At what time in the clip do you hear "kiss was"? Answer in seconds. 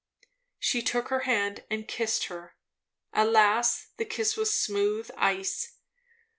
4.05-4.51